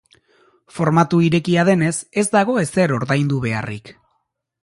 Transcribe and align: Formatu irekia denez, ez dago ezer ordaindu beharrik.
Formatu 0.77 1.19
irekia 1.25 1.65
denez, 1.69 1.93
ez 2.23 2.25
dago 2.37 2.57
ezer 2.63 2.95
ordaindu 2.97 3.43
beharrik. 3.47 3.93